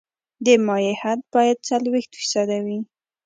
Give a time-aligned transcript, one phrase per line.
[0.45, 2.79] د مایع حد باید څلوېښت فیصده وي